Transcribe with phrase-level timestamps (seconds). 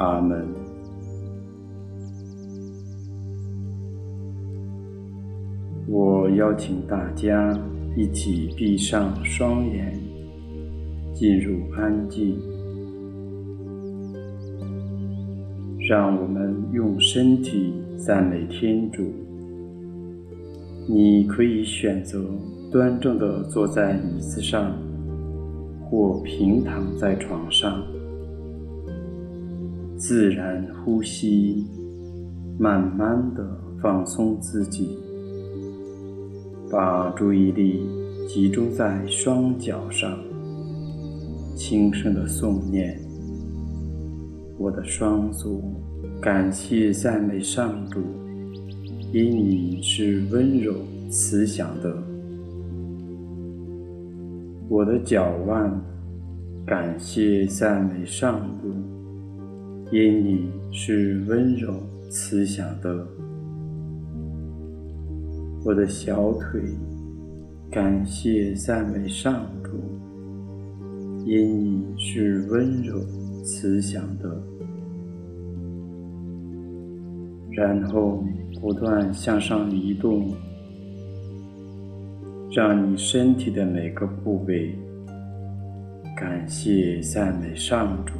[0.00, 0.48] 阿门。
[5.86, 7.52] 我邀请大家
[7.94, 10.00] 一起闭上双眼，
[11.12, 12.34] 进入安静。
[15.86, 19.02] 让我们用身体赞美天主。
[20.88, 22.24] 你可以选择
[22.72, 24.72] 端正地坐在椅子上，
[25.84, 27.82] 或平躺在床上，
[30.00, 31.66] 自然呼吸，
[32.58, 33.46] 慢慢的
[33.82, 34.96] 放松自己，
[36.70, 37.82] 把注意力
[38.26, 40.18] 集中在双脚上，
[41.54, 42.98] 轻声的诵念
[44.56, 45.62] ：“我的双足，
[46.18, 48.00] 感谢赞美上主。”
[49.12, 50.72] 因你是温柔
[51.10, 51.94] 慈祥的，
[54.66, 55.78] 我的脚腕，
[56.64, 58.72] 感谢赞美上主。
[59.92, 61.74] 因你是温柔
[62.08, 63.06] 慈祥的，
[65.64, 66.62] 我的小腿，
[67.70, 69.70] 感谢赞美上主。
[71.26, 72.98] 因你是温柔
[73.44, 74.42] 慈祥的，
[77.52, 78.24] 然后。
[78.60, 80.34] 不断向上移动，
[82.50, 84.74] 让你身体的每个部位
[86.14, 88.12] 感谢赞美上主，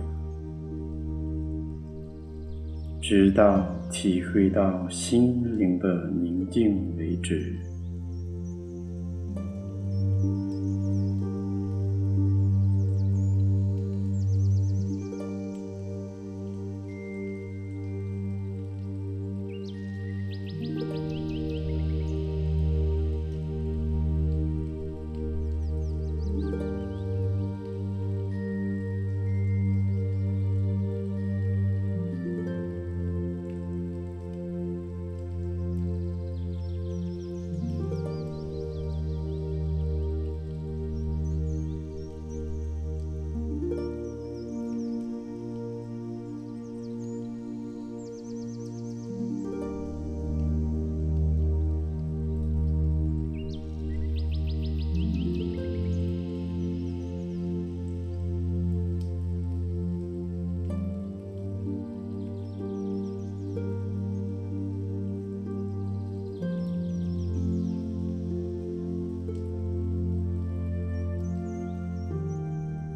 [3.01, 7.70] 直到体会到心灵的宁静为止。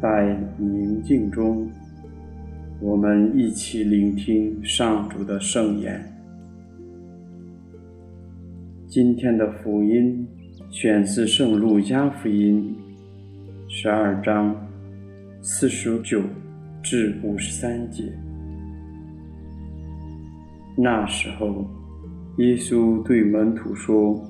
[0.05, 1.67] 在宁静中，
[2.79, 5.99] 我们一起聆听上主的圣言。
[8.87, 10.27] 今天的福音
[10.69, 12.77] 选自《圣路加福音》
[13.73, 14.55] 十二章
[15.41, 16.21] 四十九
[16.83, 18.03] 至五十三节。
[20.77, 21.65] 那时候，
[22.37, 24.23] 耶稣对门徒说：“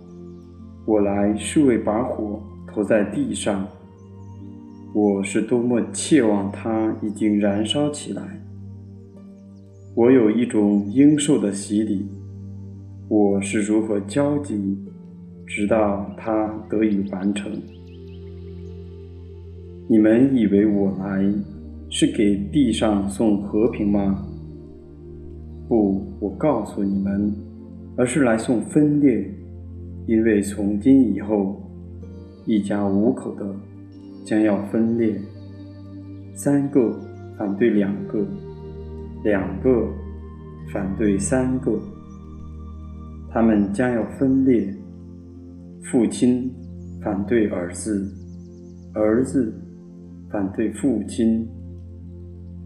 [0.88, 3.68] 我来是为把火投在地上。”
[4.98, 8.24] 我是多么切望它已经燃烧起来！
[9.94, 12.06] 我有一种应受的洗礼，
[13.10, 14.78] 我是如何焦急，
[15.46, 17.52] 直到它得以完成。
[19.90, 21.30] 你们以为我来
[21.90, 24.26] 是给地上送和平吗？
[25.68, 27.34] 不，我告诉你们，
[27.98, 29.30] 而是来送分裂，
[30.08, 31.62] 因为从今以后，
[32.46, 33.46] 一家五口的。
[34.26, 35.16] 将要分裂，
[36.34, 37.00] 三个
[37.38, 38.26] 反对两个，
[39.24, 39.88] 两个
[40.74, 41.80] 反对三个，
[43.32, 44.76] 他们将要分裂。
[45.92, 46.52] 父亲
[47.04, 48.12] 反对儿子，
[48.96, 49.54] 儿子
[50.32, 51.48] 反对父亲，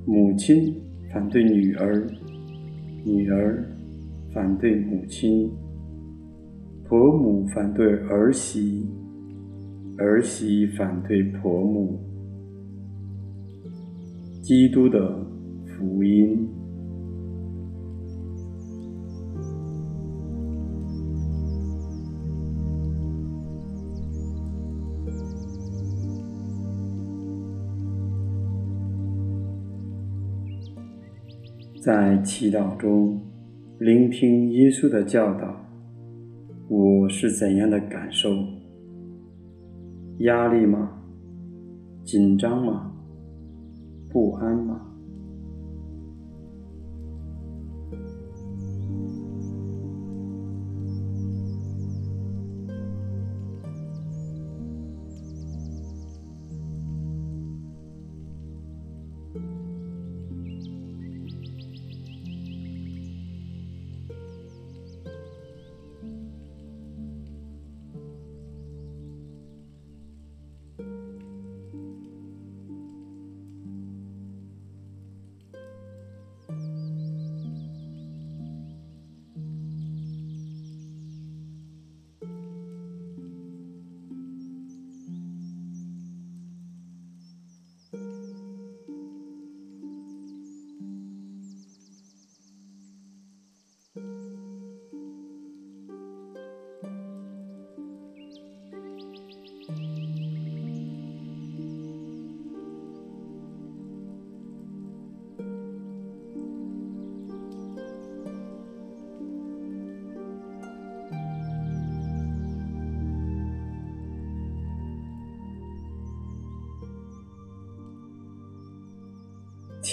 [0.08, 0.74] 母亲
[1.12, 2.08] 反对女儿，
[3.04, 3.70] 女儿
[4.34, 5.52] 反对母亲，
[6.88, 8.88] 婆母反对儿媳。
[10.00, 12.00] 儿媳反对婆母。
[14.42, 15.14] 基督的
[15.68, 16.48] 福音。
[31.82, 33.20] 在祈祷中
[33.80, 35.66] 聆听耶稣的教导，
[36.68, 38.59] 我是怎样的感受？
[40.20, 40.90] 压力吗？
[42.04, 42.92] 紧张吗？
[44.10, 44.82] 不安吗？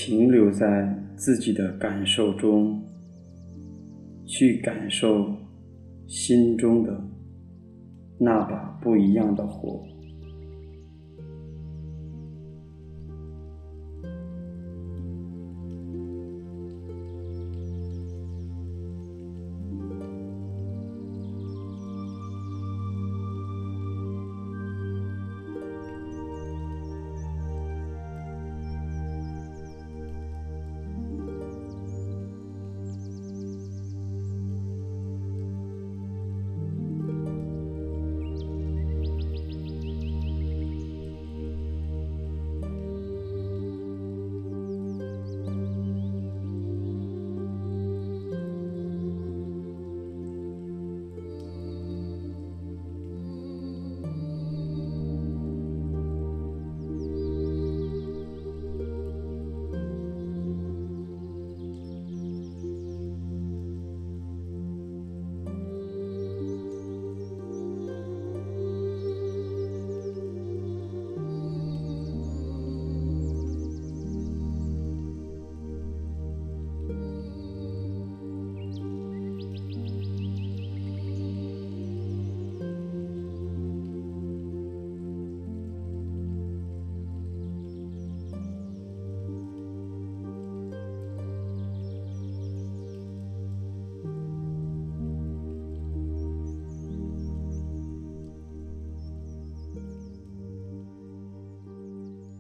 [0.07, 2.81] 停留在自己的感受中，
[4.25, 5.35] 去感受
[6.07, 6.97] 心中的
[8.17, 9.85] 那把不一样的火。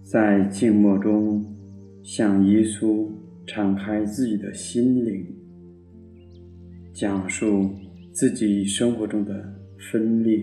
[0.08, 1.44] 在静默中，
[2.04, 3.08] 向耶稣
[3.44, 5.26] 敞开自己的心灵，
[6.94, 7.68] 讲述
[8.12, 9.52] 自己生活中的
[9.90, 10.40] 分裂。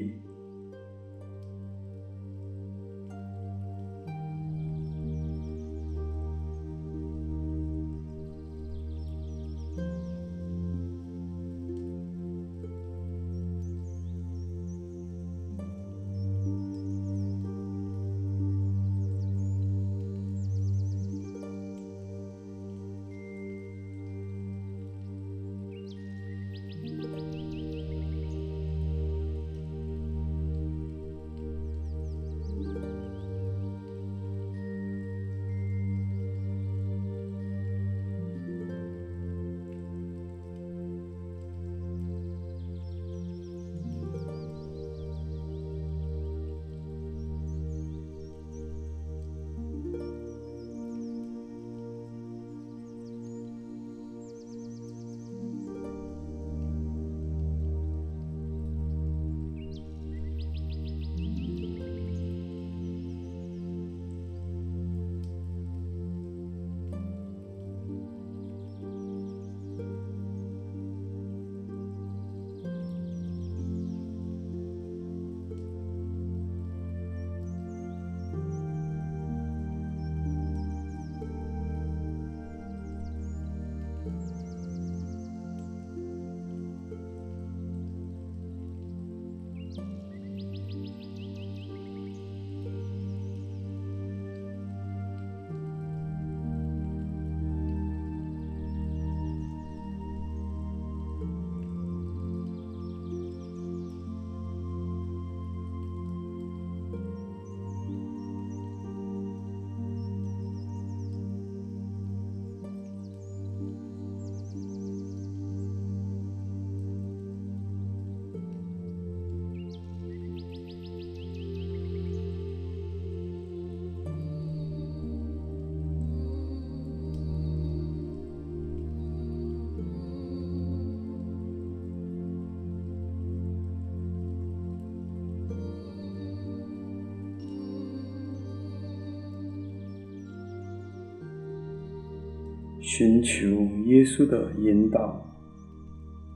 [142.86, 143.48] 寻求
[143.86, 145.25] 耶稣的引导，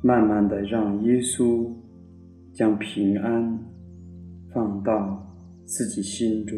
[0.02, 1.70] 慢慢的让耶稣
[2.54, 3.60] 将平安
[4.54, 5.28] 放到
[5.66, 6.58] 自己心中。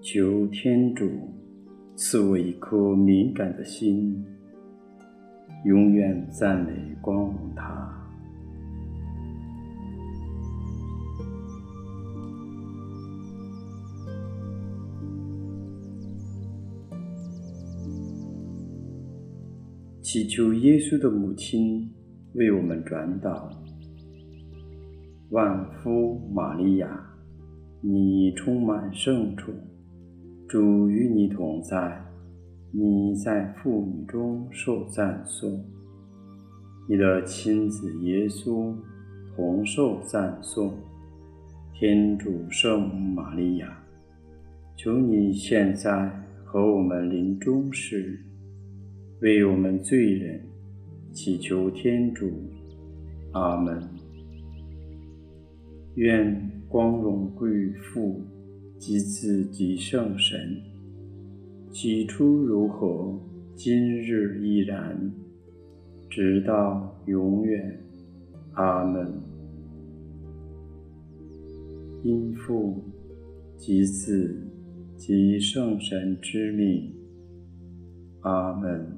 [0.00, 1.06] 求天主
[1.94, 4.24] 赐我一颗敏感的心，
[5.66, 7.37] 永远赞美光。
[20.10, 21.86] 祈求耶稣的母亲
[22.32, 23.46] 为我们转祷。
[25.28, 26.98] 万福玛利亚，
[27.82, 29.52] 你充满圣宠。
[30.48, 32.02] 主与你同在，
[32.72, 35.62] 你在妇女中受赞颂，
[36.88, 38.74] 你的亲子耶稣
[39.36, 40.72] 同受赞颂。
[41.74, 43.78] 天主圣母玛利亚，
[44.74, 46.10] 求你现在
[46.46, 48.18] 和我们临终时，
[49.20, 50.40] 为我们罪人
[51.12, 52.30] 祈求天主。
[53.32, 53.82] 阿门。
[55.96, 58.20] 愿光荣归于父。
[58.78, 60.62] 及子及圣神，
[61.72, 63.18] 起初如何，
[63.56, 65.12] 今日依然，
[66.08, 67.76] 直到永远。
[68.52, 69.20] 阿门。
[72.04, 72.80] 因父
[73.56, 74.46] 及子
[74.96, 76.94] 及圣神之名。
[78.20, 78.96] 阿门。